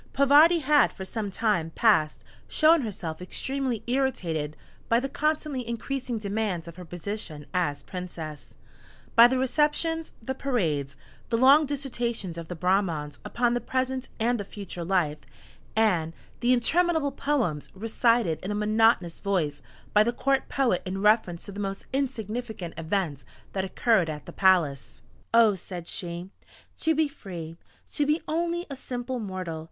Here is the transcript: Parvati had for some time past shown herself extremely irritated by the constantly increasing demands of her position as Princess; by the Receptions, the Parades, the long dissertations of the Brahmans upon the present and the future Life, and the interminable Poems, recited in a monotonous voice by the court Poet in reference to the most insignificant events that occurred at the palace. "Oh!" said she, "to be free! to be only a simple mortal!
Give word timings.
Parvati 0.13 0.57
had 0.57 0.91
for 0.91 1.05
some 1.05 1.29
time 1.29 1.69
past 1.75 2.23
shown 2.47 2.81
herself 2.81 3.21
extremely 3.21 3.83
irritated 3.85 4.57
by 4.89 4.99
the 4.99 5.07
constantly 5.07 5.67
increasing 5.69 6.17
demands 6.17 6.67
of 6.67 6.75
her 6.77 6.85
position 6.85 7.45
as 7.53 7.83
Princess; 7.83 8.55
by 9.15 9.27
the 9.27 9.37
Receptions, 9.37 10.15
the 10.19 10.33
Parades, 10.33 10.97
the 11.29 11.37
long 11.37 11.67
dissertations 11.67 12.35
of 12.35 12.47
the 12.47 12.55
Brahmans 12.55 13.19
upon 13.23 13.53
the 13.53 13.61
present 13.61 14.09
and 14.19 14.39
the 14.39 14.43
future 14.43 14.83
Life, 14.83 15.19
and 15.75 16.13
the 16.39 16.51
interminable 16.51 17.11
Poems, 17.11 17.69
recited 17.75 18.39
in 18.43 18.49
a 18.49 18.55
monotonous 18.55 19.19
voice 19.19 19.61
by 19.93 20.03
the 20.03 20.11
court 20.11 20.49
Poet 20.49 20.81
in 20.83 21.03
reference 21.03 21.45
to 21.45 21.51
the 21.51 21.59
most 21.59 21.85
insignificant 21.93 22.73
events 22.75 23.23
that 23.53 23.63
occurred 23.65 24.09
at 24.09 24.25
the 24.25 24.33
palace. 24.33 25.03
"Oh!" 25.31 25.53
said 25.53 25.87
she, 25.87 26.31
"to 26.79 26.95
be 26.95 27.07
free! 27.07 27.55
to 27.91 28.07
be 28.07 28.19
only 28.27 28.65
a 28.67 28.75
simple 28.75 29.19
mortal! 29.19 29.59